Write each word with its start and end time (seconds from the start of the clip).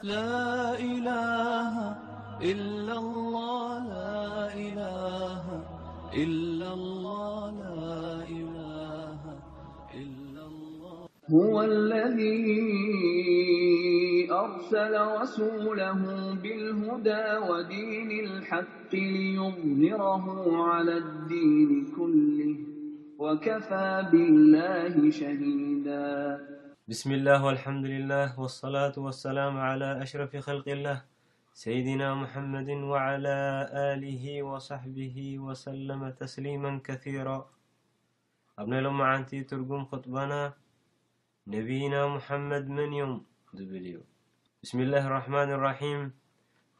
هو 0.00 0.22
الذي 11.62 12.58
أرسل 14.30 14.94
رسوله 15.20 16.02
بالهدى 16.42 17.24
ودين 17.50 18.10
الحق 18.24 18.94
ليظهره 18.94 20.56
على 20.64 20.96
الدين 20.96 21.70
كله 21.96 22.56
وكفى 23.18 24.02
بالله 24.12 25.10
شهيدا 25.10 26.38
ብስሚላህ 26.90 27.40
አልሓምዱልላህ 27.50 28.28
ወሰላة 28.42 28.94
ወሰላሙ 29.06 29.54
ዓላى 29.68 29.88
አሽረፊ 30.04 30.32
ክልቂ 30.46 30.66
ላህ 30.86 30.98
ሰይድና 31.62 32.02
ሙሓመድ 32.20 32.68
ወዓላى 32.90 33.34
ኣሊሂ 33.80 34.24
ወصሕቢሂ 34.50 35.16
ወሰለመ 35.48 36.00
ተስሊማ 36.20 36.64
ከثራ 36.86 37.28
ኣብ 38.64 38.70
ናይ 38.74 38.80
ሎማ 38.86 39.00
ዓንቲ 39.10 39.30
ትርጉም 39.50 39.82
ክጥበና 39.90 40.32
ነቢይና 41.56 41.94
ሙሓመድ 42.16 42.64
መን 42.78 42.90
እዮም 42.96 43.12
ዝብል 43.60 43.84
እዩ 43.92 43.98
ብስሚ 44.62 44.80
ላህ 44.94 45.04
ርሕማን 45.16 45.52
ራሒም 45.68 46.02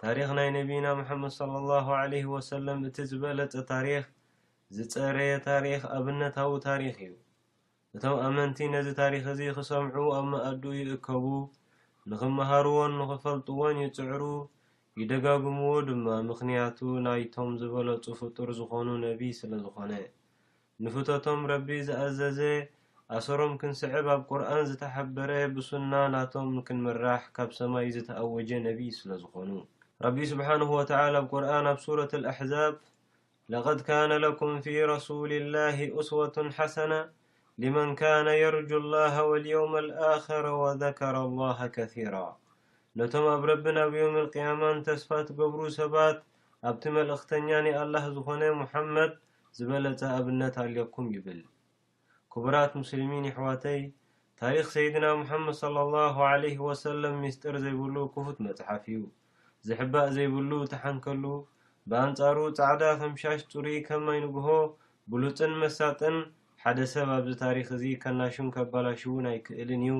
ታሪኽ 0.06 0.27
ናይ 0.40 0.50
ነቢይና 0.58 0.86
ሙሓመድ 1.04 1.32
صለ 1.40 1.54
ላه 1.70 1.88
ለህ 2.14 2.27
ወሰለም 2.36 2.80
እቲ 2.90 2.96
ዝበለፀ 3.12 3.54
ታሪኽ 3.77 4.06
ዝፀረየ 4.78 5.32
ታሪኽ 5.52 5.82
ኣብነታዊ 6.00 6.50
ታሪክ 6.70 6.98
እዩ 7.08 7.14
እቶም 7.97 8.16
ኣመንቲ 8.24 8.56
ነዚ 8.73 8.88
ታሪኽ 8.98 9.24
እዚ 9.33 9.41
ኽሰምዑ 9.56 9.95
ኣብ 10.16 10.24
መኣዱ 10.33 10.62
ይእከቡ 10.78 11.24
ንኽምሃርዎን 12.11 12.92
ንኽፈልጥዎን 13.01 13.77
ይጽዕሩ 13.84 14.24
ይደጋግምዎ 15.01 15.70
ድማ 15.88 16.09
ምኽንያቱ 16.30 16.78
ናይቶም 17.06 17.50
ዝበለ 17.61 17.89
ጽፍጡር 18.05 18.50
ዝዀኑ 18.58 18.89
ነቢዪ 19.06 19.30
ስለ 19.41 19.53
ዝዀነ 19.67 20.03
ንፍቶቶም 20.84 21.41
ረቢ 21.53 21.69
ዝኣዘዘ 21.89 22.41
ኣሰሮም 23.19 23.55
ክንስዕብ 23.62 24.06
ኣብ 24.14 24.23
ቁርኣን 24.30 24.62
ዝተሓበረ 24.70 25.30
ብስና 25.55 25.92
ናቶም 26.14 26.48
ንክንምራሕ 26.58 27.23
ካብ 27.36 27.50
ሰማይ 27.61 27.89
ዝተኣወጀ 27.97 28.50
ነቢ 28.69 28.80
ስለ 29.00 29.11
ዝዀኑ 29.25 29.50
ረቢ 30.06 30.17
ስብሓነሁ 30.33 30.70
ወትዓላ 30.80 31.14
ኣብ 31.23 31.27
ቁርኣን 31.34 31.67
ኣብ 31.73 31.78
ሱረት 31.86 32.12
ኣልኣሕዛብ 32.19 32.75
ለቐድ 33.52 33.80
ካነ 33.89 34.11
ለኩም 34.27 34.52
ፊ 34.67 34.77
ረሱል 34.92 35.33
ላሂ 35.55 35.78
እስወቱን 36.02 36.50
ሓሰነ 36.58 36.92
ሊመን 37.62 37.91
ካነ 37.98 38.28
የርጁ 38.41 38.70
ኣላሃ 38.81 39.14
ወልየውመ 39.28 39.73
ልኣኸረ 39.87 40.45
ወዘከረ 40.61 41.14
ላሃ 41.39 41.61
ከثራ 41.75 42.17
ነቶም 42.98 43.25
ኣብ 43.33 43.42
ረቢ 43.51 43.64
ናብ 43.77 43.95
ዮም 44.01 44.12
ልቅያማ 44.19 44.61
ንተስፋ 44.77 45.09
ትገብሩ 45.28 45.62
ሰባት 45.79 46.19
ኣብቲ 46.70 46.83
መልእኽተኛ 46.97 47.48
ናኣላህ 47.67 48.05
ዝዀነ 48.14 48.42
ሙሓመድ 48.61 49.12
ዝበለጸ 49.59 50.01
ኣብነት 50.19 50.56
ኣልየኩም 50.67 51.09
ይብል 51.17 51.41
ክቡራት 52.34 52.73
ሙስልሚን 52.81 53.27
ይሕዋተይ 53.31 53.81
ታሪኽ 54.42 54.67
ሰይድና 54.77 55.05
ሙሐመድ 55.25 55.55
صለ 55.64 55.77
ላሁ 55.97 56.17
ለህ 56.45 56.56
ወሰለም 56.69 57.17
ሚስጢር 57.27 57.55
ዘይብሉ 57.67 57.97
ክፉት 58.14 58.39
መጽሓፍ 58.48 58.84
እዩ 58.97 59.03
ዜሕባእ 59.70 60.09
ዘይብሉ 60.19 60.51
እተሓንከሉ 60.67 61.25
ብኣንጻሩ 61.91 62.39
ጻዕዳ 62.61 62.83
ፈምሻሽ 63.03 63.41
ጹሩኢ 63.53 63.79
ከምማይንግሆ 63.89 64.48
ብሉጽን 65.12 65.53
መሳጥን 65.64 66.17
ሓደ 66.69 66.83
ሰብ 66.92 67.11
ኣብዚ 67.16 67.34
ታሪክ 67.42 67.69
እዚ 67.74 67.83
ከናሽም 68.00 68.48
ከባላሽቡ 68.55 69.12
ናይ 69.27 69.36
ክእልን 69.44 69.83
እዩ 69.84 69.92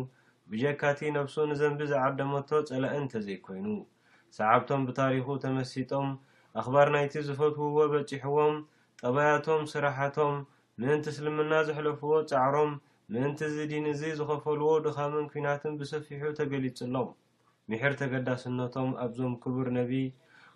ብጀካቲ 0.51 0.99
ነብሱ 1.15 1.35
ንዘንቢ 1.51 1.79
ዝዓደመቶ 1.93 2.51
ፀላእን 2.69 3.01
እንተዘይኮይኑ 3.05 3.67
ሰዓብቶም 4.39 4.83
ብታሪኩ 4.89 5.27
ተመሲጦም 5.45 6.09
ኣክባር 6.63 6.89
ናይቲ 6.97 7.15
ዝፈትውዎ 7.29 7.77
በፂሕዎም 7.93 8.57
ጠባያቶም 9.03 9.63
ስራሓቶም 9.73 10.35
ምእንቲ 10.83 11.07
እስልምና 11.13 11.53
ዝሕለፍዎ 11.69 12.13
ፃዕሮም 12.33 12.73
ምእንቲ 13.15 13.41
ዚ 13.55 13.65
ድን 13.71 13.87
እዚ 13.95 14.03
ዝኸፈልዎ 14.21 14.73
ድካምን 14.89 15.25
ኩናትን 15.33 15.73
ብሰፊሑ 15.83 16.23
ተገሊፅሎም 16.41 17.09
ምሕር 17.73 17.95
ተገዳስነቶም 18.03 18.91
ኣብዞም 19.07 19.35
ክቡር 19.45 19.71
ነቢ 19.79 19.95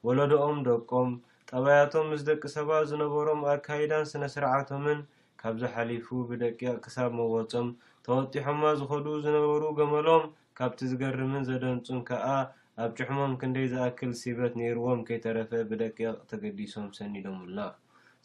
ወለዶኦም 0.09 0.61
ደቆም 0.69 1.11
ጠባያቶም 1.53 2.07
ምስ 2.13 2.23
ደቂ 2.31 2.43
ሰባ 2.59 2.71
ዝነበሮም 2.93 3.43
ኣካይዳን 3.55 4.07
ስነ 4.15 4.25
ስርዓቶምን 4.37 5.01
ካብዝሓሊፉ 5.43 6.09
ብደቂቅ 6.31 6.61
ክሳብ 6.85 7.09
መወፆም 7.19 7.69
ተወጢሖማ 8.07 8.63
ዝኸዱ 8.81 9.07
ዝነበሩ 9.25 9.63
ገመሎም 9.79 10.25
ካብቲ 10.59 10.81
ዝገርምን 10.91 11.47
ዘደምፁን 11.49 11.99
ከኣ 12.09 12.27
ኣብ 12.83 12.91
ጭሕሞም 12.99 13.33
ክንደይ 13.41 13.67
ዝኣክል 13.73 14.13
ሲበት 14.21 14.53
ነይርዎም 14.61 15.01
ከይተረፈ 15.09 15.51
ብደቂቅ 15.71 15.99
ተገዲሶም 16.31 16.87
ሰኒዶምላ 16.99 17.59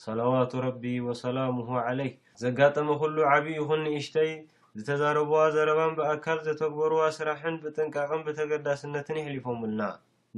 ሰላዋቱ 0.06 0.52
ረቢ 0.68 0.84
ወሰላሙ 1.08 1.58
ዓለይክ 1.88 2.16
ዘጋጠመ 2.44 2.88
ኩሉ 3.02 3.18
ዓብዪ 3.32 3.56
ይኹን 3.60 3.82
ንእሽተይ 3.88 4.32
ዝተዛረብዋ 4.80 5.38
ዘረባን 5.58 5.94
ብኣካል 5.98 6.40
ዘተግበርዋ 6.48 7.00
ስራሕን 7.20 7.56
ብጥንቃቅን 7.64 8.24
ብተገዳስነትን 8.28 9.20
ይሕሊፎምልና 9.22 9.82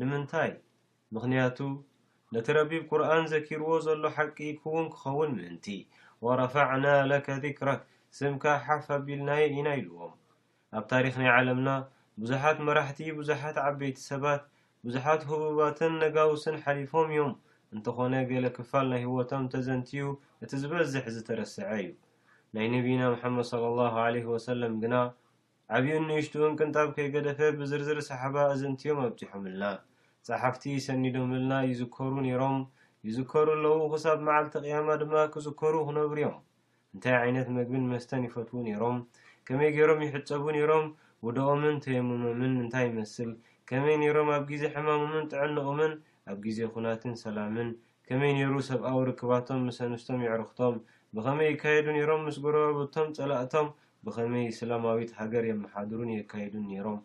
ንምንታይ 0.01 0.51
ምክንያቱ 1.15 1.57
ነቲ 2.35 2.47
ረቢብ 2.59 2.83
ቁርኣን 2.93 3.23
ዘኪርዎ 3.33 3.69
ዘሎ 3.87 4.03
ሓቂ 4.17 4.37
ክውን 4.63 4.87
ክኸውን 4.93 5.31
ምእንቲ 5.37 5.65
ወረፋዕና 6.25 6.85
ለካ 7.09 7.27
ዲክራክ 7.43 7.81
ስምካ 8.17 8.43
ሓፍ 8.65 8.85
ኣቢልናየ 8.95 9.43
ኢና 9.57 9.67
ይልዎም 9.77 10.13
ኣብ 10.77 10.83
ታሪክ 10.93 11.13
ናይ 11.21 11.29
ዓለምና 11.35 11.69
ብዙሓት 12.21 12.57
መራሕቲ 12.67 12.99
ብዙሓት 13.19 13.57
ዓበይቲ 13.67 13.97
ሰባት 14.09 14.41
ብዙሓት 14.85 15.21
ህቡባትን 15.29 15.93
ነጋውስን 16.01 16.57
ሓሊፎም 16.63 17.07
እዮም 17.13 17.31
እንተኾነ 17.73 18.13
ገሌ 18.29 18.45
ክፋል 18.57 18.85
ናይ 18.93 19.01
ህወቶም 19.07 19.45
ተዘንቲዩ 19.53 20.05
እቲ 20.43 20.51
ዝበዝሕ 20.61 21.05
ዝተረስዐ 21.15 21.69
እዩ 21.83 21.89
ናይ 22.55 22.67
ነቢና 22.75 23.01
ሙሓመድ 23.13 23.45
صለ 23.51 23.63
ላሁ 23.79 23.95
ለ 24.15 24.23
ወሰለም 24.33 24.73
ግና 24.83 24.95
ዓብዩ 25.77 25.93
እንእሽጡኡን 26.03 26.53
ቅንጣብ 26.59 26.87
ከይገደፈ 26.97 27.39
ብዝርዝር 27.61 27.97
ሰሓባ 28.09 28.35
ኣዘንቲዮም 28.53 29.01
ኣብፂሖምልና 29.07 29.63
ጸሓፍቲ 30.27 30.63
ሰኒዶምልና 30.87 31.53
ይዝከሩ 31.71 32.13
ነይሮም 32.27 32.59
ይዝከሩ 33.07 33.47
ኣለው 33.57 33.75
ክሳብ 33.91 34.17
መዓል 34.27 34.45
ተ 34.53 34.61
ቅያማ 34.63 34.87
ድማ 35.01 35.13
ክዝከሩ 35.33 35.75
ክነብሩ 35.87 36.15
እዮም 36.21 36.35
እንታይ 36.93 37.15
ዓይነት 37.23 37.47
መግቢን 37.57 37.85
መስተን 37.91 38.23
ይፈትዉ 38.27 38.59
ነሮም 38.65 38.97
ከመይ 39.47 39.69
ገይሮም 39.75 39.99
ይሕፀቡ 40.05 40.43
ነሮም 40.55 40.85
ውደኦምን 41.25 41.75
ተየምሞምን 41.85 42.51
ምንታይ 42.59 42.85
ይመስል 42.89 43.31
ከመይ 43.69 43.95
ነይሮም 44.01 44.29
ኣብ 44.37 44.43
ግዜ 44.51 44.63
ሕማሞምን 44.75 45.23
ጥዕንኦምን 45.33 45.91
ኣብ 46.31 46.37
ግዜ 46.45 46.59
ኩናትን 46.75 47.15
ሰላምን 47.23 47.69
ከመይ 48.07 48.31
ነይሩ 48.37 48.53
ሰብኣዊ 48.69 48.99
ርክባቶም 49.11 49.61
ምስ 49.67 49.77
ኣንስቶም 49.87 50.21
ይዕርክቶም 50.25 50.75
ብከመይ 51.17 51.49
ይካየዱ 51.53 51.87
ነሮም 51.97 52.23
ምስ 52.27 52.37
ጎረበበቶም 52.43 53.07
ፀላእቶም 53.19 53.67
ብከመይ 54.07 54.45
እስላማዊት 54.53 55.11
ሃገር 55.21 55.43
የመሓድሩን 55.51 56.11
የካየዱን 56.17 56.65
ነይሮም 56.71 56.99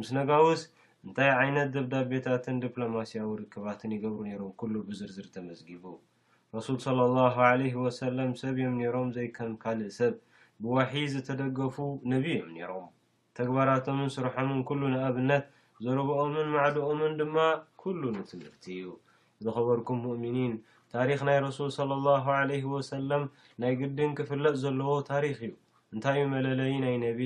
ምስ 0.00 0.10
ነጋውስ 0.18 0.62
እንታይ 1.08 1.30
ዓይነት 1.40 1.68
ደብዳቤታትን 1.74 2.56
ዲፕሎማስያዊ 2.62 3.28
ርክባትን 3.42 3.92
ይገብሩ 3.94 4.18
ነይሮም 4.28 4.50
ኩሉ 4.60 4.72
ብዝርዝር 4.88 5.28
ተመዝጊቡ 5.34 5.84
ረሱል 6.56 6.78
ሰለ 6.86 6.98
ላ 7.16 7.20
ለ 7.60 7.70
ወሰለም 7.84 8.32
ሰብዮም 8.40 8.74
ነሮም 8.80 9.08
ዘይከም 9.16 9.52
ካልእ 9.62 9.92
ሰብ 9.98 10.14
ብወሒ 10.64 10.92
ዝተደገፉ 11.12 11.76
ነቢ 12.12 12.26
እዮም 12.34 12.50
ነይሮም 12.56 12.86
ተግባራቶምን 13.40 14.10
ስርሖምን 14.16 14.60
ኩሉ 14.70 14.82
ንኣብነት 14.96 15.44
ዘረብኦምን 15.86 16.48
ማዕድኦምን 16.56 17.14
ድማ 17.22 17.38
ኩሉ 17.84 18.02
ንትምህርቲ 18.18 18.64
እዩ 18.78 18.90
ዘኸበርኩም 19.46 20.00
ሙእሚኒን 20.06 20.54
ታሪክ 20.96 21.20
ናይ 21.30 21.40
ረሱል 21.48 21.72
ሰለ 21.80 21.90
ላሁ 22.08 22.26
ዓለ 22.38 22.50
ወሰለም 22.76 23.24
ናይ 23.64 23.74
ግድን 23.82 24.12
ክፍለጥ 24.20 24.54
ዘለዎ 24.66 24.92
ታሪክ 25.12 25.34
እዩ 25.46 25.52
እንታይ 25.96 26.20
እዩ 26.24 26.28
መለለዪ 26.36 26.72
ናይ 26.86 26.96
ነቢ 27.08 27.20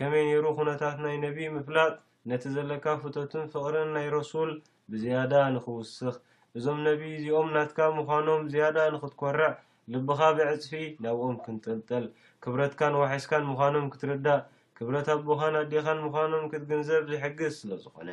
ከመይ 0.00 0.24
ነይሩ 0.30 0.44
ኩነታት 0.60 0.98
ናይ 1.06 1.18
ነቢይ 1.28 1.50
ምፍላጥ 1.58 1.92
ነቲ 2.30 2.42
ዘለካ 2.54 2.84
ፍተትን 3.02 3.46
ፍቅርን 3.52 3.88
ናይ 3.94 4.04
ረሱል 4.14 4.50
ብዝያዳ 4.92 5.32
ንክውስኽ 5.54 6.14
እዞም 6.56 6.78
ነቢ 6.88 7.00
እዚኦም 7.18 7.48
ናትካ 7.54 7.78
ምኳኖም 7.96 8.42
ዝያዳ 8.52 8.76
ንክትኮርዕ 8.94 9.48
ልብካ 9.92 10.20
ብዕፅፊ 10.36 10.72
ናብኦም 11.04 11.36
ክንጥልጠል 11.44 12.04
ክብረትካን 12.44 12.94
ዋሒስካን 13.00 13.44
ምኳኖም 13.50 13.86
ክትርዳእ 13.92 14.42
ክብረት 14.80 15.08
ኣቦካን 15.14 15.56
ኣዴካን 15.62 15.98
ምኳኖም 16.06 16.44
ክትግንዘብ 16.52 17.02
ዝሕግዝ 17.12 17.52
ስለዝኮነ 17.62 18.08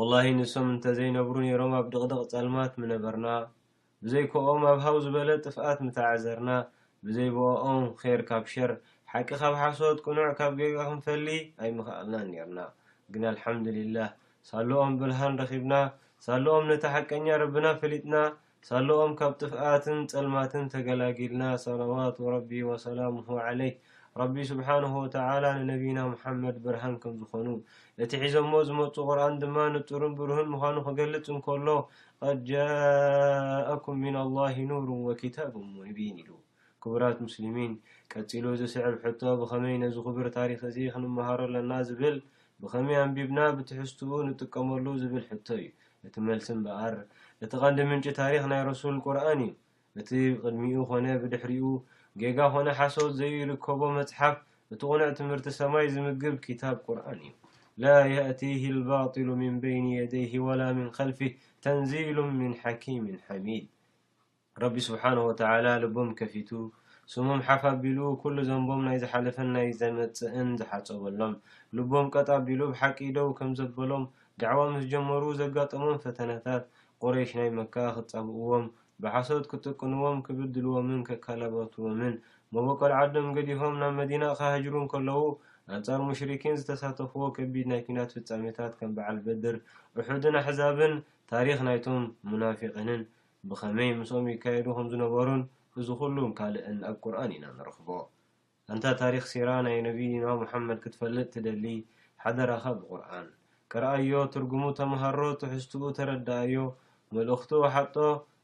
ወላሂ 0.00 0.26
ንሶም 0.40 0.66
እንተዘይነብሩ 0.74 1.34
ነሮም 1.46 1.72
ኣብ 1.78 1.86
ድቅድቅ 1.94 2.20
ፀልማት 2.32 2.74
ምነበርና 2.82 3.28
ብዘይክኦም 4.04 4.62
ኣብሃው 4.72 4.98
ዝበለ 5.06 5.30
ጥፍኣት 5.46 5.78
ምተዕዘርና 5.86 6.50
ብዘይ 7.06 7.30
በኦም 7.38 7.82
ኬር 8.02 8.20
ካብ 8.30 8.44
ሸር 8.54 8.72
ሓቂ 9.12 9.28
ካብ 9.42 9.54
ሓሶት 9.62 9.98
ቅኑዕ 10.06 10.28
ካብ 10.40 10.52
ጌጋ 10.60 10.78
ክንፈሊ 10.90 11.26
ኣይምክኣልና 11.62 12.14
ነርና 12.34 12.60
ግን 13.12 13.22
ኣልሓምድልላህ 13.30 14.08
ሳልኦም 14.48 14.92
ብልሃን 15.00 15.34
ረኪብና 15.40 15.74
ሳልኦም 16.26 16.64
ነታ 16.70 16.84
ሓቀኛ 16.94 17.26
ረብና 17.42 17.66
ፈሊጥና 17.80 18.14
ሳልኦም 18.68 19.12
ካብ 19.18 19.32
ጥፍኣትን 19.42 19.98
ፀልማትን 20.12 20.64
ተገላጊልና 20.72 21.44
ሰላዋት 21.64 22.16
ረቢ 22.34 22.50
ወሰላሙ 22.70 23.14
ዓለይ 23.46 23.72
ረቢ 24.20 24.34
ስብሓነሁ 24.50 24.92
ወተዓላ 25.04 25.44
ንነቢና 25.58 25.98
ሙሓመድ 26.12 26.56
ብርሃን 26.64 26.94
ከም 27.02 27.14
ዝኾኑ 27.22 27.48
እቲ 28.04 28.10
ሒዞ 28.22 28.34
ሞ 28.52 28.62
ዝመፁ 28.68 28.94
ቁርኣን 29.08 29.34
ድማ 29.42 29.56
ንጡርን 29.74 30.14
ብርህን 30.18 30.48
ምኳኑ 30.54 30.76
ክገልፅ 30.86 31.26
እንከሎ 31.34 31.66
ቀድ 32.24 32.38
ጃእኩም 32.50 33.98
ሚና 34.04 34.16
ኣላሂ 34.26 34.56
ኑሩ 34.70 34.88
ወኪታብ 35.08 35.54
ወንቢን 35.62 36.16
ኢሉ 36.22 36.30
ክቡራት 36.84 37.18
ሙስሊሚን 37.26 37.72
ቀፂሉ 38.14 38.44
ዝስዕብ 38.62 38.96
ሕቶ 39.04 39.20
ብከመይ 39.42 39.76
ነዚ 39.84 39.96
ክብር 40.08 40.26
ታሪክ 40.38 40.60
እዚ 40.70 40.76
ክንመሃሮ 40.94 41.40
ኣለና 41.48 41.72
ዝብል 41.90 42.18
ብከመይ 42.62 42.96
ኣንቢብና 43.02 43.40
ብትሕዝትኡ 43.56 44.10
ንጥቀመሉ 44.28 44.86
ዝብል 45.00 45.24
ሕቶ 45.28 45.46
እዩ 45.58 45.66
እቲ 46.06 46.14
መልሲን 46.28 46.58
በኣር 46.66 46.94
እቲ 47.44 47.52
ቐንዲ 47.62 47.78
ምንጭ 47.90 48.06
ታሪክ 48.20 48.44
ናይ 48.50 48.62
ረሱል 48.68 48.96
ቁርኣን 49.06 49.40
እዩ 49.48 49.52
እቲ 50.00 50.10
ቅድሚኡ 50.42 50.80
ኮነ 50.90 51.06
ብድሕሪኡ 51.22 51.66
ጌጋ 52.22 52.38
ኮነ 52.54 52.66
ሓሶት 52.78 53.12
ዘይርከቦ 53.18 53.80
መፅሓፍ 53.98 54.36
እቲ 54.74 54.80
ቁነዕ 54.90 55.10
ትምህርቲ 55.18 55.48
ሰማይ 55.60 55.86
ዝምግብ 55.94 56.34
ኪታብ 56.46 56.76
ቁርኣን 56.86 57.20
እዩ 57.28 57.32
ላ 57.82 57.94
የእቲህ 58.14 58.62
ልባጢሉ 58.76 59.28
ምን 59.42 59.54
በይን 59.62 59.86
የደይህ 59.98 60.34
ወላ 60.48 60.62
ምን 60.78 60.88
ከልፊ 60.96 61.20
ተንዚሉ 61.64 62.18
ምን 62.40 62.54
ሓኪም 62.62 63.04
ሓሚድ 63.26 63.66
ረቢ 64.64 64.74
ስብሓነ 64.88 65.16
ወተላ 65.28 65.66
ልቦም 65.84 66.10
ከፊቱ 66.20 66.50
ስሙም 67.12 67.38
ሓፍቢሉ 67.44 67.98
ኩሉ 68.22 68.36
ዘንቦም 68.48 68.80
ናይ 68.86 68.96
ዝሓለፈን 69.02 69.48
ናይ 69.54 69.68
ዘመፅእን 69.80 70.48
ዝሓፀበሎም 70.60 71.34
ልቦም 71.76 72.06
ቀጣ 72.14 72.28
ኣቢሉ 72.40 72.60
ብሓቂ 72.72 72.98
ደው 73.16 73.28
ከም 73.38 73.50
ዘበሎም 73.58 74.04
ዳዕዋ 74.42 74.64
ምስ 74.74 74.84
ጀመሩ 74.92 75.22
ዘጋጠሞም 75.40 75.96
ፈተነታት 76.04 76.64
ቁረይሽ 77.02 77.30
ናይ 77.38 77.48
መካ 77.58 77.74
ክፃብእዎም 77.96 78.66
ብሓሶት 79.02 79.44
ክጥቅንዎም 79.52 80.18
ክብድልዎምን 80.26 81.00
ከከለበትዎምን 81.08 82.14
መበቀል 82.56 82.94
ዓዶም 83.00 83.28
ገዲፎም 83.38 83.74
ናብ 83.82 83.92
መዲና 84.00 84.22
ካሃጅሩን 84.40 84.86
ከለው 84.94 85.22
ኣንፃር 85.76 86.00
ሙሽሪኪን 86.08 86.58
ዝተሳተፈዎ 86.60 87.24
ከቢድ 87.38 87.66
ናይ 87.72 87.80
ኩናት 87.86 88.12
ፍፃሜታት 88.18 88.74
ከም 88.80 88.92
በዓል 88.98 89.18
በድር 89.26 89.56
እሑድን 90.02 90.36
ኣሕዛብን 90.42 90.94
ታሪክ 91.34 91.58
ናይቶም 91.68 92.04
ሙናፊቀንን 92.32 93.02
ብከመይ 93.50 93.90
ምስኦም 94.02 94.28
ይካየዱ 94.34 94.66
ከም 94.78 94.88
ዝነበሩን 94.94 95.42
እዚ 95.80 95.88
ኩሉን 96.00 96.30
ካልእን 96.38 96.78
ኣብ 96.88 96.96
ቁርኣን 97.04 97.30
ኢና 97.34 97.44
ንረኽቦ 97.56 97.88
እንታ 98.72 98.84
ታሪክ 99.02 99.24
ሲራ 99.32 99.50
ናይ 99.66 99.76
ነቢ 99.86 99.98
ና 100.22 100.32
ሙሓመድ 100.40 100.78
ክትፈልጥ 100.84 101.26
ትደሊ 101.34 101.64
ሓደ 102.22 102.38
ራኻብ 102.50 102.78
ቁርኣን 102.90 103.26
ቀርኣዮ 103.72 104.12
ትርጉሙ 104.34 104.62
ተምሃሮ 104.78 105.20
ትሕዝትኡ 105.42 105.82
ተረዳኣዮ 105.98 106.62
መልእኽቲ 107.16 107.52
ሓጦ 107.74 107.94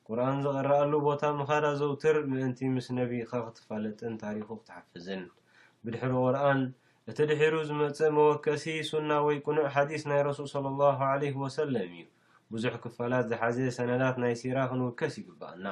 ቁርኣን 0.09 0.39
ዘቐረኣሉ 0.45 0.93
ቦታ 1.07 1.23
ምኻዳ 1.39 1.67
ዘውትር 1.81 2.17
ምእንቲ 2.31 2.61
ምስ 2.75 2.89
ነቢኻ 2.99 3.31
ክትፋለጥን 3.47 4.15
ታሪኹ 4.25 4.49
ክትሓፍዝን 4.61 5.23
ብድሕሪ 5.87 6.13
ቁርኣን 6.25 6.61
እቲ 7.13 7.19
ድሕሩ 7.31 7.55
ዝመፅእ 7.69 8.13
መወከሲ 8.19 8.65
ሱና 8.91 9.11
ወይ 9.27 9.39
ቅኑዕ 9.47 9.67
ሓዲስ 9.77 10.05
ናይ 10.11 10.21
ረሱል 10.29 10.47
ሰለ 10.55 10.65
ኣላሁ 10.75 11.01
ዓለህ 11.13 11.35
ወሰለም 11.45 11.91
እዩ 11.97 12.05
ብዙሕ 12.55 12.75
ክፋላት 12.85 13.27
ዝሓዘ 13.33 13.57
ሰነዳት 13.79 14.17
ናይ 14.25 14.35
ሲራ 14.43 14.59
ክንውከስ 14.71 15.15
ይግባአና 15.23 15.65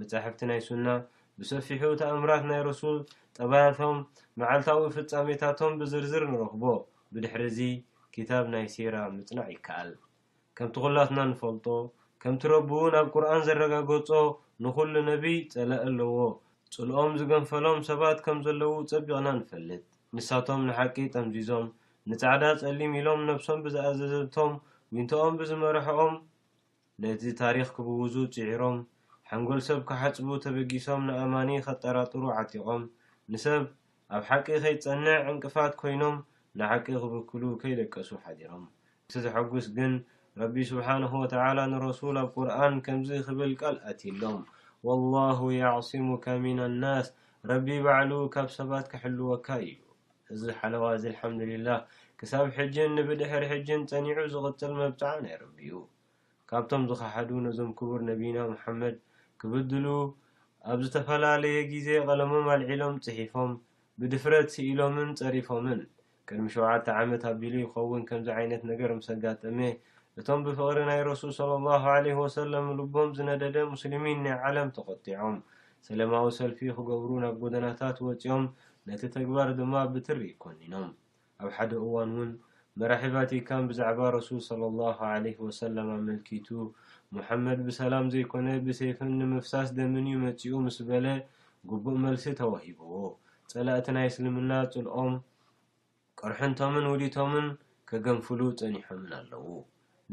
መጻሕፍቲ 0.00 0.40
ናይ 0.50 0.60
ሱና 0.66 0.86
ብሰፊሑ 1.38 1.80
እትኣእምራት 1.94 2.44
ናይ 2.50 2.60
ረሱል 2.68 2.98
ጠባያቶም 3.38 3.96
መዓልታዊ 4.40 4.82
ፍፃሜታቶም 4.94 5.72
ብዝርዝር 5.80 6.24
ንረኽቦ 6.32 6.62
ብድሕሪእዚ 7.14 7.58
ክታብ 8.14 8.44
ናይ 8.54 8.64
ሲራ 8.74 8.96
ምፅናዕ 9.16 9.48
ይከኣል 9.54 9.90
ከምቲ 10.58 10.74
ኩላትና 10.84 11.18
ንፈልጦ 11.32 11.66
ከምቲ 12.22 12.42
ረቡእውን 12.52 12.94
ኣብ 13.00 13.06
ቁርኣን 13.14 13.42
ዘረጋገፆ 13.48 14.08
ንኩሉ 14.64 14.94
ነቢይ 15.10 15.38
ፀለ 15.54 15.70
ኣለዎ 15.88 16.14
ፅልኦም 16.74 17.12
ዝገንፈሎም 17.20 17.78
ሰባት 17.90 18.18
ከም 18.26 18.38
ዘለው 18.46 18.72
ፀቢቕና 18.90 19.26
ንፈልጥ 19.38 19.82
ንሳቶም 20.16 20.60
ንሓቂ 20.68 20.96
ጠምዚዞም 21.14 21.66
ንፃዕዳ 22.10 22.42
ፀሊም 22.62 22.92
ኢሎም 23.00 23.20
ነብሶም 23.30 23.58
ብዝኣዘዘብቶም 23.66 24.52
ውንቶኦም 24.94 25.34
ብዝመርሐኦም 25.42 26.14
ነቲ 27.02 27.22
ታሪክ 27.42 27.68
ክብውዙ 27.76 28.14
ፅዒሮም 28.36 28.78
ሓንጎል 29.32 29.60
ሰብ 29.66 29.78
ካሓፅቡ 29.88 30.26
ተበጊሶም 30.44 31.02
ንኣማኒ 31.08 31.50
ከጠራጥሩ 31.66 32.22
ዓጢቖም 32.40 32.82
ንሰብ 33.32 33.62
ኣብ 34.16 34.22
ሓቂ 34.28 34.46
ከይፀንዕ 34.64 35.14
ዕንቅፋት 35.30 35.72
ኮይኖም 35.80 36.16
ንሓቂ 36.60 36.86
ክበክሉ 37.02 37.42
ከይደቀሱ 37.60 38.08
ሓዲሮም 38.24 38.64
እቲ 39.06 39.14
ዝሐጉስ 39.24 39.66
ግን 39.76 39.92
ረቢ 40.40 40.56
ስብሓነሁ 40.70 41.12
ወተዓላ 41.22 41.58
ንረሱል 41.74 42.16
ኣብ 42.22 42.28
ቁርኣን 42.38 42.74
ከምዚ 42.86 43.10
ክብል 43.28 43.52
ቃል 43.60 43.76
ኣትኢሎም 43.92 44.38
ወኣላሁ 44.88 45.38
የዕሲሙካ 45.60 46.26
ሚና 46.44 46.60
ናስ 46.82 47.08
ረቢ 47.50 47.68
ባዕሉ 47.86 48.12
ካብ 48.34 48.48
ሰባት 48.58 48.86
ክሕልወካ 48.94 49.48
እዩ 49.68 49.78
እዚ 50.34 50.42
ሓለዋ 50.58 50.84
እዚ 50.98 51.04
ኣልሓምዱልላህ 51.12 51.78
ክሳብ 52.22 52.44
ሕጅን 52.58 52.92
ንብድሕር 52.98 53.46
ሕጅን 53.54 53.82
ፀኒዑ 53.92 54.18
ዝቕፅል 54.34 54.74
መብፅዕ 54.82 55.16
ናይ 55.24 55.36
ረቢዩ 55.44 55.72
ካብቶም 56.52 56.84
ዝኸሓዱ 56.92 57.30
ነዞም 57.46 57.72
ክቡር 57.80 58.00
ነቢና 58.10 58.38
ምሓመድ 58.52 58.96
ክብድሉ 59.42 59.86
ኣብ 60.72 60.80
ዝተፈላለየ 60.86 61.58
ግዜ 61.70 61.88
ቀለሞም 62.08 62.44
ኣልዒሎም 62.54 62.96
ፅሒፎም 63.04 63.52
ብድፍረት 64.00 64.52
ኢሎምን 64.66 65.08
ፀሪፎምን 65.20 65.78
ቅድሚ 66.28 66.46
ሸውዓተ 66.54 66.86
ዓመት 67.00 67.22
ኣቢሉ 67.30 67.54
ይኸውን 67.64 68.02
ከምዚ 68.08 68.28
ዓይነት 68.36 68.62
ነገር 68.70 68.90
ምስ 68.98 69.08
ኣጋጠመ 69.14 69.58
እቶም 70.20 70.40
ብፍቅሪ 70.46 70.78
ናይ 70.90 71.00
ረሱል 71.10 71.30
ስለ 71.38 71.48
ኣላ 71.78 71.86
ለ 72.04 72.14
ወሰለም 72.20 72.66
ልቦም 72.80 73.10
ዝነደደ 73.16 73.56
ሙስሊሚን 73.72 74.20
ናይ 74.26 74.34
ዓለም 74.50 74.68
ተቆጢዖም 74.76 75.36
ሰላማዊ 75.88 76.26
ሰልፊ 76.38 76.60
ክገብሩ 76.78 77.10
ናብ 77.24 77.36
ጎደናታት 77.42 77.98
ወፂኦም 78.08 78.44
ነቲ 78.88 79.02
ተግባር 79.16 79.48
ድማ 79.60 79.74
ብትሪ 79.94 80.20
ይኮኒኖም 80.32 80.88
ኣብ 81.42 81.48
ሓደ 81.58 81.72
እዋን 81.86 82.10
እውን 82.16 82.30
መራሒቫቲካን 82.80 83.64
ብዛዕባ 83.70 83.98
ረሱል 84.14 84.38
صለ 84.50 84.60
ላ 84.76 84.80
ለ 85.24 85.30
ወሰለ 85.46 85.76
መልኪቱ 86.06 86.46
ሙሓመድ 87.16 87.58
ብሰላም 87.66 88.06
ዘይኮነ 88.12 88.46
ብሰይፍን 88.66 89.10
ንምፍሳስ 89.20 89.68
ደምን 89.78 90.06
እዩ 90.10 90.14
መፅኡ 90.22 90.52
ምስ 90.66 90.78
በለ 90.88 91.06
ጉቡእ 91.70 91.98
መልሲ 92.04 92.24
ተዋሂብዎ 92.38 92.92
ፀላእቲ 93.52 93.86
ናይ 93.96 94.06
እስልምና 94.12 94.50
ፅልኦም 94.74 95.12
ቅርሑንቶምን 96.20 96.86
ውዲቶምን 96.92 97.46
ከገንፍሉ 97.90 98.40
ፀኒሖምን 98.60 99.12
ኣለዉ 99.18 99.44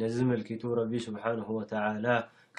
ነዚ 0.02 0.18
መልኪቱ 0.32 0.64
ረቢ 0.80 0.92
ስብሓነሁ 1.08 1.50
ወተላ 1.60 2.06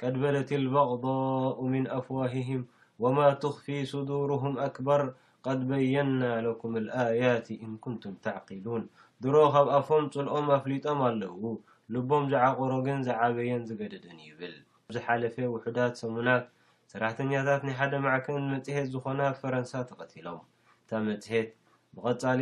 ቀድበለት 0.00 0.50
ልበቅضء 0.64 1.58
ምን 1.74 1.84
ኣፍዋህህም 1.98 2.62
ወማ 3.04 3.18
ትኽፊ 3.44 3.66
ስዱሩሁም 3.92 4.54
ኣክበር 4.68 5.02
ቀድ 5.48 5.60
በየና 5.68 6.20
ለኩም 6.46 6.72
ኣያት 7.02 7.46
እንኩንቱም 7.68 8.16
ተዕቂሉን 8.24 8.82
ድሮ 9.24 9.36
ካብ 9.54 9.66
ኣፎም 9.78 10.04
ፅልኦም 10.12 10.46
ኣፍሊጦም 10.56 11.00
ኣለዉ 11.06 11.42
ልቦም 11.94 12.24
ዝዓቆሮ 12.32 12.72
ግን 12.86 12.98
ዝዓበየን 13.06 13.62
ዝገደድን 13.68 14.18
ይብል 14.26 14.54
ዝሓለፈ 14.94 15.36
ውሕዳት 15.54 15.94
ሰሙናት 16.02 16.44
ሰራሕተኛታት 16.92 17.62
ናይ 17.66 17.74
ሓደ 17.80 17.92
ማዕክን 18.04 18.44
መፅሄት 18.52 18.86
ዝኮነ 18.92 19.20
ኣብ 19.30 19.36
ፈረንሳ 19.42 19.72
ተቀትሎም 19.90 20.40
እታ 20.82 20.90
መፅሄት 21.08 21.50
ብቀፃሊ 21.96 22.40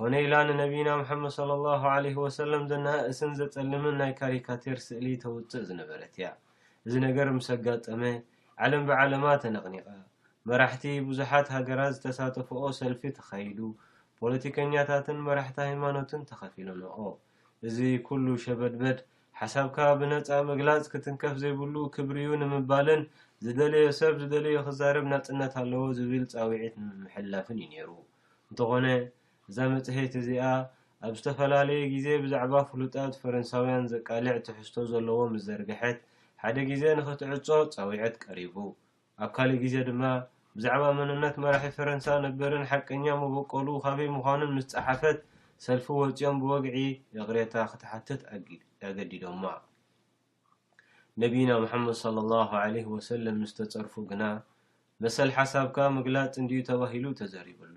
ኮነኢላ 0.00 0.34
ንነቢይና 0.48 0.88
ሙሓመድ 1.02 1.32
ሰለ 1.38 1.50
ኣላ 1.56 1.66
ዓለ 1.94 2.04
ወሰለም 2.26 2.62
ዘናእስን 2.70 3.32
ዘፀልምን 3.40 3.98
ናይ 4.02 4.12
ካሪካቴር 4.22 4.78
ስእሊ 4.86 5.06
ተውፅእ 5.26 5.66
ዝነበረት 5.70 6.14
እያ 6.20 6.28
እዚ 6.86 6.94
ነገር 7.06 7.28
ምስ 7.38 7.48
ኣጋጠመ 7.56 8.02
ዓለም 8.66 8.84
ብዓለማ 8.90 9.24
ተነቕኒቃ 9.44 9.88
መራሕቲ 10.50 10.84
ብዙሓት 11.10 11.46
ሃገራት 11.56 11.92
ዝተሳተፈኦ 11.98 12.60
ሰልፊ 12.80 13.02
ተኻይዱ 13.20 13.58
ፖለቲከኛታትን 14.22 15.18
መራሕቲ 15.26 15.56
ሃይማኖትን 15.68 16.20
ተከፊሉንኦ 16.30 16.96
እዚ 17.66 17.76
ኩሉ 18.06 18.26
ሸበድበድ 18.44 18.98
ሓሳብካ 19.40 19.76
ብነፃ 19.98 20.28
መግላፅ 20.50 20.82
ክትንከፍ 20.92 21.34
ዘይብሉ 21.42 21.74
ክብሪ 21.94 22.18
እዩ 22.26 22.30
ንምባልን 22.40 23.02
ዝደለዮ 23.44 23.86
ሰብ 23.98 24.14
ዝደለዮ 24.22 24.56
ክዛረብ 24.68 25.04
ናፅነት 25.12 25.52
ኣለዎ 25.60 25.82
ዝብል 25.98 26.24
ፃዊዒት 26.32 26.74
ንምሕላፍን 26.86 27.58
እዩ 27.64 27.68
ነይሩ 27.72 27.90
እንተኾነ 28.50 28.86
እዛ 29.50 29.58
መፅሄት 29.74 30.14
እዚኣ 30.20 30.46
ኣብ 31.06 31.12
ዝተፈላለየ 31.18 31.82
ግዜ 31.94 32.06
ብዛዕባ 32.24 32.54
ፍሉጣት 32.70 33.14
ፈረንሳውያን 33.22 33.84
ዘቃልዕ 33.92 34.34
ትሕዝቶ 34.46 34.76
ዘለዎ 34.92 35.18
መዘርግሐት 35.34 35.98
ሓደ 36.42 36.56
ግዜ 36.70 36.82
ንክትዕፆ 36.98 37.60
ፃዊዐት 37.76 38.16
ቀሪቡ 38.26 38.54
ኣብ 39.24 39.30
ካልእ 39.36 39.60
ግዜ 39.64 39.74
ድማ 39.90 40.02
ብዛዕባ 40.58 40.84
መንነት 40.98 41.34
መራሒ 41.42 41.64
ፈረንሳ 41.74 42.06
ነበርን 42.24 42.64
ሓቀኛ 42.70 43.04
መበቀሉ 43.20 43.66
ካበይ 43.82 44.08
ምኳኑን 44.14 44.54
ምስፀሓፈት 44.56 45.18
ሰልፊ 45.64 45.86
ወፅኦም 45.98 46.36
ብወግዒ 46.42 46.76
እቅሬታ 47.18 47.54
ክትሓትት 47.72 48.22
ኣገዲዶማ 48.88 49.44
ነቢና 51.24 51.50
ምሓመድ 51.64 51.96
ለ 52.16 52.24
ላ 52.32 52.64
ለ 52.74 52.82
ወሰለም 52.94 53.38
ምስተፀርፉ 53.44 53.94
ግና 54.10 54.24
መሰል 55.04 55.30
ሓሳብካ 55.38 55.76
ምግላፅ 55.98 56.34
እንድ 56.42 56.52
ተባሂሉ 56.70 57.04
ተዘሪብሉ 57.22 57.76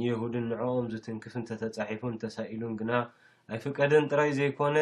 ንየሁድን 0.00 0.48
ንዕኦም 0.52 0.88
ዝትንክፍን 0.94 1.46
ተተፃሒፉ 1.50 2.02
ተሳኢሉን 2.26 2.74
ግና 2.80 2.92
ኣይ 3.52 3.60
ፍቀድን 3.66 4.08
ጥራይ 4.12 4.32
ዘይኮነ 4.40 4.76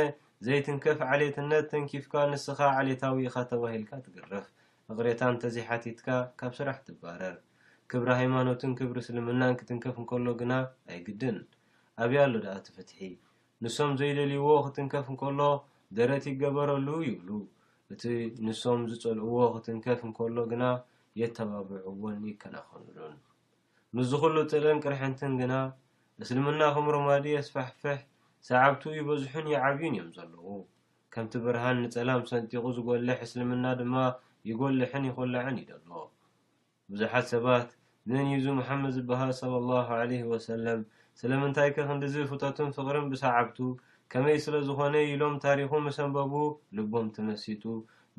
ዘይትንከፍ 0.49 0.99
ዓሌትነት 1.13 1.67
ተንኪፍካ 1.75 2.15
ንስካ 2.33 2.61
ዓሌታዊ 2.81 3.19
ኢካ 3.29 3.37
ተባሂልካ 3.53 3.93
ትግረፍ 4.07 4.47
እቅሬታ 4.93 5.23
እንተዚ 5.33 5.57
ሓቲትካ 5.69 6.09
ካብ 6.41 6.53
ስራሕ 6.59 6.77
ትባረር 6.89 7.35
ክብሪ 7.91 8.11
ሃይማኖትን 8.21 8.73
ክብሪ 8.79 8.99
እስልምናን 9.05 9.57
ክትንከፍ 9.61 9.97
እንከሎ 10.03 10.27
ግና 10.41 10.53
ኣይግድን 10.91 11.39
ኣብያ 12.03 12.21
ሎ 12.33 12.35
ደኣ 12.45 12.55
ተፍትሒ 12.67 12.99
ንሶም 13.65 13.93
ዘይደልይዎ 14.01 14.49
ክትንከፍ 14.67 15.07
እንከሎ 15.13 15.41
ደረት 15.99 16.25
ይገበረሉ 16.31 16.89
ይብሉ 17.09 17.31
እቲ 17.95 18.03
ንሶም 18.49 18.83
ዝፀልእዎ 18.91 19.37
ክትንከፍ 19.55 20.01
እንከሎ 20.09 20.37
ግና 20.53 20.65
የተባብዑዎን 21.23 22.21
ይከናኸንሉን 22.33 23.17
ምስዝ 23.97 24.13
ኩሉ 24.23 24.37
ጥርን 24.53 24.79
ቅርሕንትን 24.85 25.35
ግና 25.43 25.55
እስልምና 26.25 26.63
ክም 26.77 26.87
ርማድ 26.97 27.25
የስፋሕፈሕ 27.35 28.01
ሰዓብቲ 28.51 28.83
ይበዝሑን 29.01 29.47
ይዓብዩን 29.55 29.95
እዮም 29.97 30.09
ዘለዉ 30.19 30.47
ከምቲ 31.19 31.35
ብርሃን 31.45 31.77
ንፀላም 31.85 32.23
ሰንጢቁ 32.31 32.63
ዝጎልሕ 32.77 33.19
እስልምና 33.27 33.67
ድማ 33.81 33.95
ይጎልሕን 34.49 35.05
ይኮልዕን 35.09 35.57
ኢደሎ 35.63 35.91
ብዙሓት 36.91 37.25
ሰባት 37.33 37.69
ምን 38.11 38.27
ዩዚ 38.35 38.47
መሓመድ 38.59 38.93
ዝበሃል 38.97 39.31
ስለ 39.39 39.53
ላሁ 39.69 39.89
ለ 40.11 40.19
ወሰለም 40.33 40.81
ስለምንታይ 41.21 41.71
ከ 41.77 41.87
ክንዲዝ 41.91 42.15
ፍታቱን 42.33 42.71
ፍቅርን 42.79 43.07
ብሰዓብቱ 43.13 43.59
ከመይ 44.15 44.37
ስለዝኮነ 44.47 44.95
ኢሎም 45.13 45.35
ታሪኩ 45.47 45.73
መሰንበቡ 45.87 46.35
ልቦም 46.79 47.09
ተመሲጡ 47.19 47.65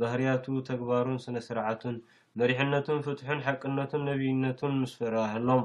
ባህርያቱ 0.04 0.44
ተግባሩን 0.72 1.20
ስነ-ስርዓቱን 1.26 1.96
መሪሕነቱን 2.42 3.00
ፍትሑን 3.08 3.46
ሓቅነቱን 3.48 4.04
ነብይነቱን 4.12 4.76
ምስ 4.84 4.96
ፈራሃሎም 5.02 5.64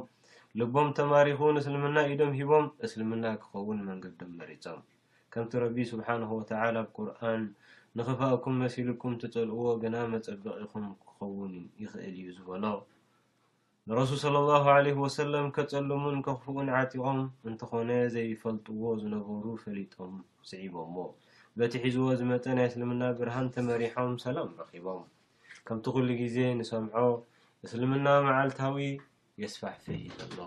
ልቦም 0.60 0.90
ተማሪኹ 1.00 1.40
ንእስልምና 1.56 1.98
ኢዶም 2.12 2.34
ሂቦም 2.40 2.68
እስልምና 2.88 3.24
ክኸው 3.42 3.68
ንመንገድዶም 3.80 4.32
መሬፆም 4.42 4.80
ከምቲ 5.34 5.52
ረቢ 5.62 5.76
ስብሓነሁ 5.90 6.30
ወተዓላ 6.38 6.76
ኣብ 6.84 6.88
ቁርኣን 6.96 7.42
ንኽፋእኩም 7.98 8.56
መሲልኩም 8.62 9.12
ተፀልእዎ 9.20 9.62
ግና 9.82 9.94
መፀበቅ 10.12 10.56
ኢኹም 10.64 10.84
ክኸውን 11.02 11.52
ይኽእል 11.82 12.14
እዩ 12.22 12.26
ዝበሎ 12.36 12.64
ንረሱል 13.88 14.18
ስለ 14.24 14.34
ላ 14.48 14.58
ዓለ 14.72 14.86
ወሰለም 15.04 15.46
ከፀልሙን 15.58 16.18
ከኽፉኡን 16.26 16.68
ዓጢቆም 16.80 17.20
እንትኾነ 17.50 17.88
ዘይፈልጥዎ 18.16 18.82
ዝነበሩ 19.04 19.44
ፈሊጦም 19.62 20.12
ስዒቦሞ 20.50 20.96
በቲ 21.60 21.72
ሒዝዎ 21.86 22.04
ዝመፀ 22.20 22.44
ናይ 22.58 22.68
እስልምና 22.72 23.02
ብርሃን 23.20 23.48
ተመሪሖም 23.56 24.12
ሰላም 24.26 24.50
ረኪቦም 24.60 25.02
ከምቲ 25.68 25.86
ኩሉ 25.96 26.08
ግዜ 26.22 26.36
ንሰምዖ 26.60 26.94
እስልምና 27.66 28.06
መዓልታዊ 28.28 28.76
የስፋሕፍሂ 29.44 29.98
ዘሎ 30.20 30.38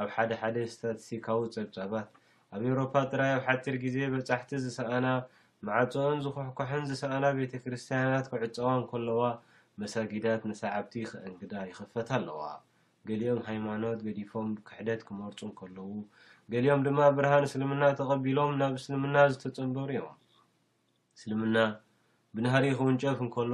ኣብ 0.00 0.08
ሓደ 0.16 0.30
ሓደ 0.44 0.56
ስታትስቲካዊ 0.74 1.40
ፀብፀባት 1.56 2.08
ኣብ 2.54 2.62
ኤሮፓ 2.72 2.92
ጥራይ 3.10 3.30
ኣብ 3.36 3.40
ሓጢር 3.46 3.74
ግዜ 3.82 3.96
መፃሕቲ 4.12 4.50
ዝሰኣና 4.64 5.06
ማዓፆኦን 5.66 6.18
ዝኩሕኳሕን 6.24 6.84
ዝሰኣና 6.90 7.24
ቤተክርስትያናት 7.38 8.26
ክዕፀዋ 8.32 8.68
ከለዋ 8.90 9.20
መሳጊዳት 9.80 10.42
ንሰዓብቲ 10.50 10.94
ክአንግዳ 11.10 11.52
ይኽፈት 11.70 12.08
ኣለዋ 12.18 12.40
ገሊኦም 13.08 13.40
ሃይማኖት 13.48 13.98
ገዲፎም 14.06 14.48
ብክሕደት 14.58 15.00
ክመርፁ 15.08 15.40
ከለዉ 15.60 15.90
ገሊኦም 16.54 16.80
ድማ 16.88 17.00
ብርሃን 17.16 17.46
እስልምና 17.48 17.82
ተቐቢሎም 18.00 18.52
ናብ 18.60 18.74
እስልምና 18.80 19.16
ዝተፀንደሩ 19.32 19.88
እዮም 19.94 20.16
እስልምና 21.18 21.56
ብናሃሪ 22.36 22.64
ክውንጨፍ 22.80 23.18
ንከሎ 23.28 23.52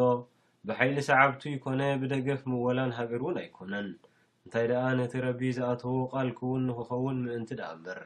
ብሓይሊ 0.69 0.97
ሰዓብቲ 1.11 1.45
ይኮነ 1.57 1.81
ብደገፍ 2.03 2.43
ምወላን 2.53 2.93
ሃገር 3.01 3.21
እውን 3.25 3.39
ኣይኮነን 3.43 3.89
እንታይ 4.45 4.67
ደኣ 4.73 4.85
ነቲ 5.01 5.13
ረቢ 5.27 5.41
ዝኣተዎ 5.59 5.97
ቃልክ 6.15 6.39
እውን 6.47 6.63
ንክኸውን 6.71 7.19
ምእንቲ 7.27 7.51
ደኣ 7.63 7.71
ምበር 7.79 7.99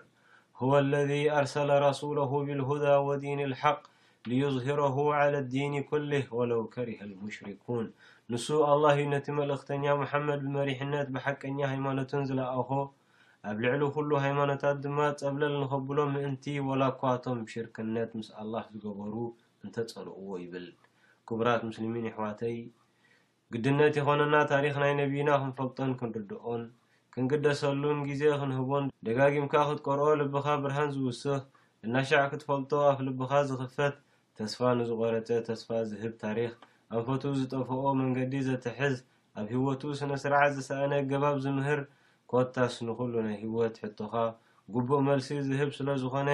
ሁወ 0.60 0.72
ለዚ 0.92 1.10
ኣርሰለ 1.38 1.70
ረሱላሁ 1.84 2.30
ብልሁዳ 2.46 2.84
ወዲን 3.08 3.40
ልሓቅ 3.50 3.80
ንዩዝህሮሁ 4.30 4.96
ዓለ 5.18 5.34
ዲን 5.52 5.74
ኩልህ 5.90 6.24
ወለው 6.38 6.62
ከሪሀ 6.74 7.00
ልሙሽሪኩን 7.10 7.84
ንሱ 8.32 8.46
ኣላሂ 8.70 8.98
ነቲ 9.12 9.26
መልእክተኛ 9.40 9.84
መሓመድ 10.00 10.40
ብመሪሕነት 10.46 11.08
ብሓቀኛ 11.16 11.58
ሃይማኖትን 11.72 12.26
ዝለኣኾ 12.30 12.70
ኣብ 13.50 13.58
ልዕሊ 13.64 13.82
ኩሉ 13.98 14.10
ሃይማኖታት 14.24 14.76
ድማ 14.86 14.98
ፀብለ 15.20 15.42
ዝንከብሎም 15.52 16.10
ምእንቲ 16.16 16.44
ወላ 16.68 16.82
እኳቶም 16.94 17.40
ሽርክነት 17.52 18.10
ምስ 18.18 18.30
ኣላህ 18.42 18.64
ዝገበሩ 18.72 19.14
እንተፀልእዎ 19.66 20.28
ይብል 20.44 20.66
ክቡራት 21.28 21.62
ሙስሊሚን 21.68 22.08
ይሕዋተይ 22.10 22.56
ግድነት 23.54 23.94
የኮነና 24.00 24.36
ታሪክ 24.54 24.74
ናይ 24.84 24.92
ነቢይና 25.02 25.30
ክንፈልጠን 25.44 25.92
ክንርድኦን 26.02 26.64
ክንግደሰሉን 27.18 27.98
ግዜ 28.08 28.20
ክንህቦን 28.40 28.84
ደጋጊምካ 29.06 29.54
ክትቀርኦ 29.68 30.08
ልብካ 30.18 30.46
ብርሃን 30.64 30.90
ዝውስኽ 30.96 31.38
እናሻዕ 31.86 32.20
ክትፈልጦ 32.32 32.72
ኣፍ 32.90 32.98
ልብካ 33.06 33.32
ዝኽፈት 33.48 33.94
ተስፋ 34.38 34.60
ንዝቆረፀ 34.78 35.28
ተስፋ 35.48 35.68
ዝህብ 35.90 36.12
ታሪክ 36.22 36.52
ኣንፈቱ 36.96 37.22
ዝጠፍኦ 37.38 37.80
መንገዲ 38.00 38.34
ዘተሕዝ 38.48 38.94
ኣብ 39.40 39.46
ሂወቱ 39.54 39.82
ስነ-ስርዓ 40.00 40.42
ዝሰኣነ 40.56 40.92
ገባብ 41.12 41.38
ዝምህር 41.46 41.80
ኮታስ 42.32 42.74
ንኩሉ 42.88 43.14
ናይ 43.26 43.36
ሂወት 43.42 43.74
ሕቶካ 43.84 44.14
ጉቡእ 44.76 45.02
መልሲ 45.08 45.28
ዝህብ 45.48 45.72
ስለዝኾነ 45.78 46.30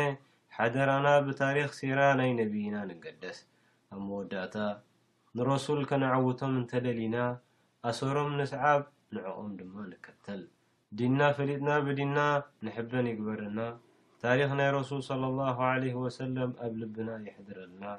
ሓደራና 0.56 1.06
ብታሪክ 1.28 1.70
ሴራ 1.80 2.00
ናይ 2.20 2.30
ነቢይና 2.40 2.76
ንገደስ 2.90 3.38
ኣብ 3.92 4.00
መወዳእታ 4.08 4.56
ንረሱል 5.38 5.80
ከነዓውቶም 5.92 6.52
እንተደሊና 6.60 7.16
ኣሰሮም 7.92 8.30
ንስዓብ 8.42 8.82
ንዕኦም 9.14 9.48
ድማ 9.60 9.74
ንከተል 9.92 10.42
دنا 10.98 11.26
فليتنا 11.36 11.74
بدنا 11.86 12.28
نحبن 12.66 13.04
يجبرنا 13.10 13.68
تاريخ 14.22 14.50
ني 14.58 14.66
رسول 14.80 15.00
صلى 15.10 15.26
الله 15.32 15.56
عليه 15.72 15.94
وسلم 16.04 16.48
أب 16.64 16.74
لبنا 16.80 17.14
يحضرلنا 17.28 17.92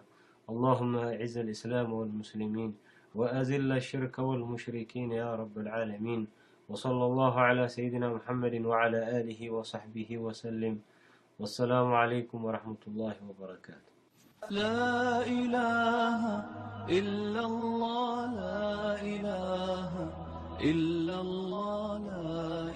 اللهم 0.49 0.93
أعز 1.09 1.37
الإسلام 1.45 1.87
والمسلمين 1.97 2.71
وأزل 3.17 3.71
الشرك 3.71 4.15
والمشركين 4.27 5.09
يا 5.21 5.29
رب 5.41 5.55
العالمين 5.63 6.21
وصلى 6.69 7.03
الله 7.09 7.33
على 7.47 7.63
سيدنا 7.67 8.07
محمد 8.15 8.53
وعلى 8.69 9.01
له 9.27 9.41
وصحبه 9.55 10.09
وسلم 10.25 10.75
والسلام 11.39 11.87
عليكم 12.01 12.39
ورحمة 12.45 12.77
الله 12.87 13.13
وبركاته 20.55 22.74